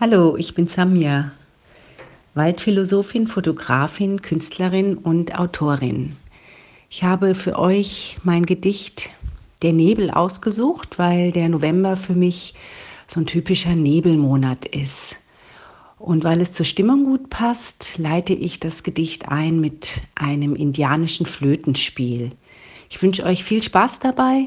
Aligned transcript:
Hallo, 0.00 0.36
ich 0.36 0.54
bin 0.54 0.68
Samia, 0.68 1.32
Waldphilosophin, 2.34 3.26
Fotografin, 3.26 4.22
Künstlerin 4.22 4.96
und 4.96 5.36
Autorin. 5.36 6.14
Ich 6.88 7.02
habe 7.02 7.34
für 7.34 7.58
euch 7.58 8.16
mein 8.22 8.46
Gedicht 8.46 9.10
Der 9.62 9.72
Nebel 9.72 10.12
ausgesucht, 10.12 11.00
weil 11.00 11.32
der 11.32 11.48
November 11.48 11.96
für 11.96 12.12
mich 12.12 12.54
so 13.08 13.18
ein 13.18 13.26
typischer 13.26 13.74
Nebelmonat 13.74 14.66
ist. 14.66 15.16
Und 15.98 16.22
weil 16.22 16.42
es 16.42 16.52
zur 16.52 16.64
Stimmung 16.64 17.02
gut 17.02 17.28
passt, 17.28 17.98
leite 17.98 18.34
ich 18.34 18.60
das 18.60 18.84
Gedicht 18.84 19.28
ein 19.30 19.58
mit 19.58 20.02
einem 20.14 20.54
indianischen 20.54 21.26
Flötenspiel. 21.26 22.30
Ich 22.88 23.02
wünsche 23.02 23.24
euch 23.24 23.42
viel 23.42 23.64
Spaß 23.64 23.98
dabei 23.98 24.46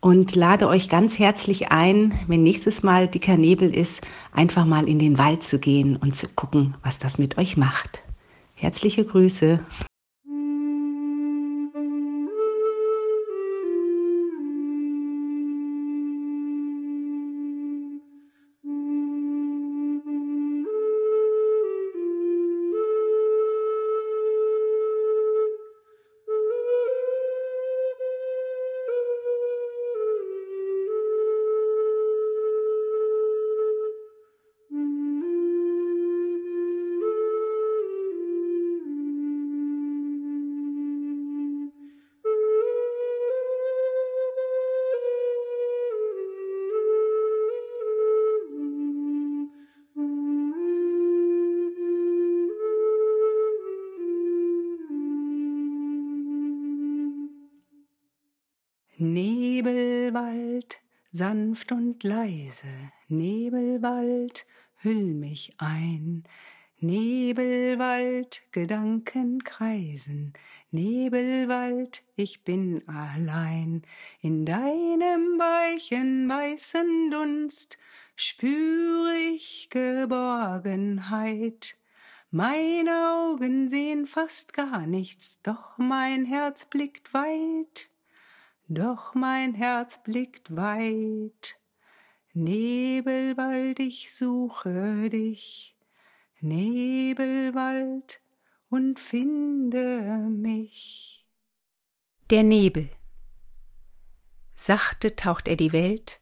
und 0.00 0.34
lade 0.34 0.68
euch 0.68 0.88
ganz 0.88 1.18
herzlich 1.18 1.70
ein, 1.70 2.18
wenn 2.26 2.42
nächstes 2.42 2.82
Mal 2.82 3.08
dicker 3.08 3.36
Nebel 3.36 3.74
ist, 3.74 4.06
einfach 4.32 4.64
mal 4.64 4.88
in 4.88 4.98
den 4.98 5.18
Wald 5.18 5.42
zu 5.42 5.58
gehen 5.58 5.96
und 5.96 6.16
zu 6.16 6.28
gucken, 6.28 6.74
was 6.82 6.98
das 6.98 7.18
mit 7.18 7.38
euch 7.38 7.56
macht. 7.56 8.02
Herzliche 8.54 9.04
Grüße. 9.04 9.60
Nebelwald, 59.02 60.82
sanft 61.10 61.72
und 61.72 62.04
leise, 62.04 62.68
Nebelwald, 63.08 64.46
hüll 64.76 65.14
mich 65.14 65.54
ein. 65.56 66.24
Nebelwald, 66.80 68.42
Gedanken 68.52 69.42
kreisen, 69.42 70.34
Nebelwald, 70.70 72.02
ich 72.14 72.44
bin 72.44 72.86
allein. 72.86 73.80
In 74.20 74.44
deinem 74.44 75.38
weichen, 75.38 76.28
weißen 76.28 77.10
Dunst 77.10 77.78
spüre 78.16 79.14
ich 79.34 79.70
Geborgenheit. 79.70 81.78
Meine 82.30 83.16
Augen 83.16 83.70
sehen 83.70 84.06
fast 84.06 84.52
gar 84.52 84.86
nichts, 84.86 85.40
doch 85.42 85.78
mein 85.78 86.26
Herz 86.26 86.66
blickt 86.66 87.14
weit 87.14 87.88
doch 88.70 89.14
mein 89.14 89.54
Herz 89.54 90.00
blickt 90.02 90.54
weit. 90.54 91.58
Nebelwald, 92.32 93.80
ich 93.80 94.14
suche 94.14 95.10
dich, 95.10 95.76
Nebelwald 96.40 98.22
und 98.68 99.00
finde 99.00 100.28
mich. 100.30 101.26
Der 102.30 102.44
Nebel. 102.44 102.88
Sachte 104.54 105.16
taucht 105.16 105.48
er 105.48 105.56
die 105.56 105.72
Welt 105.72 106.20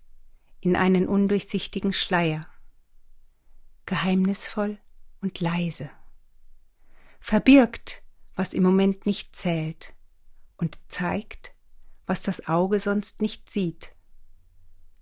in 0.61 0.75
einen 0.75 1.07
undurchsichtigen 1.07 1.93
Schleier, 1.93 2.47
geheimnisvoll 3.85 4.79
und 5.21 5.41
leise, 5.41 5.91
verbirgt, 7.21 8.03
was 8.35 8.55
im 8.55 8.63
Moment 8.63 9.05
nicht 9.05 9.37
zählt 9.37 9.95
und 10.57 10.79
zeigt, 10.89 11.55
was 12.09 12.23
das 12.23 12.49
Auge 12.49 12.81
sonst 12.81 13.21
nicht 13.21 13.51
sieht. 13.51 13.95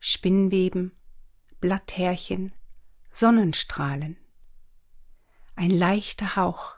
Spinnweben, 0.01 0.91
Blatthärchen, 1.61 2.53
Sonnenstrahlen. 3.13 4.19
Ein 5.55 5.71
leichter 5.71 6.35
Hauch, 6.35 6.75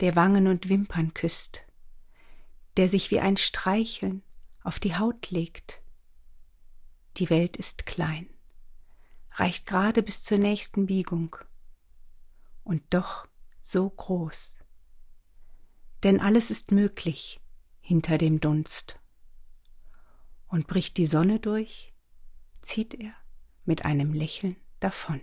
der 0.00 0.16
Wangen 0.16 0.46
und 0.46 0.70
Wimpern 0.70 1.12
küsst, 1.12 1.66
der 2.78 2.88
sich 2.88 3.10
wie 3.10 3.20
ein 3.20 3.36
Streicheln 3.36 4.22
auf 4.62 4.80
die 4.80 4.96
Haut 4.96 5.30
legt. 5.30 5.82
Die 7.18 7.28
Welt 7.28 7.58
ist 7.58 7.84
klein, 7.84 8.30
reicht 9.32 9.66
gerade 9.66 10.02
bis 10.02 10.22
zur 10.22 10.38
nächsten 10.38 10.86
Biegung 10.86 11.36
und 12.64 12.82
doch 12.88 13.28
so 13.60 13.90
groß. 13.90 14.56
Denn 16.02 16.18
alles 16.18 16.50
ist 16.50 16.72
möglich 16.72 17.42
hinter 17.82 18.16
dem 18.16 18.40
Dunst 18.40 18.99
und 20.50 20.66
bricht 20.66 20.96
die 20.96 21.06
Sonne 21.06 21.38
durch, 21.40 21.94
zieht 22.60 22.94
er 22.94 23.12
mit 23.64 23.84
einem 23.84 24.12
Lächeln 24.12 24.56
davon. 24.80 25.20